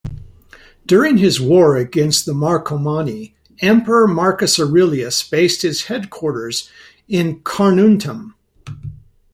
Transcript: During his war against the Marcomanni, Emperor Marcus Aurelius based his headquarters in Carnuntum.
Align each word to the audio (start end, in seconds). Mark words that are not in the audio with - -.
During 0.87 1.17
his 1.19 1.39
war 1.39 1.77
against 1.77 2.25
the 2.25 2.31
Marcomanni, 2.33 3.35
Emperor 3.61 4.07
Marcus 4.07 4.59
Aurelius 4.59 5.21
based 5.21 5.61
his 5.61 5.83
headquarters 5.83 6.67
in 7.07 7.41
Carnuntum. 7.41 8.33